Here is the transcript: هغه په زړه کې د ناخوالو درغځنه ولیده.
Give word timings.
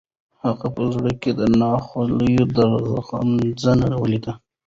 هغه 0.43 0.67
په 0.75 0.83
زړه 0.93 1.11
کې 1.21 1.31
د 1.39 1.41
ناخوالو 1.61 2.37
درغځنه 2.55 3.87
ولیده. 4.01 4.33